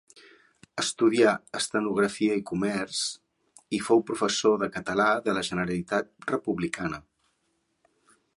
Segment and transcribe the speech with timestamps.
[0.83, 3.01] Estudià estenografia i comerç,
[3.79, 7.03] i fou professor de català de la Generalitat Republicana.